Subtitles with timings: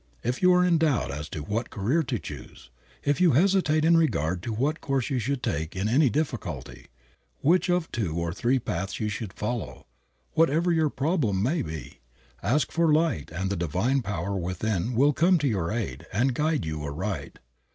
[0.23, 2.71] If you are in doubt as to what career to choose;
[3.03, 6.87] if you hesitate in regard to what course you should take in any difficulty,
[7.41, 9.85] which of two or three paths you should follow,
[10.33, 11.99] whatever your problem may be,
[12.41, 16.65] ask for light and the divine power within will come to your aid and guide
[16.65, 17.37] you aright.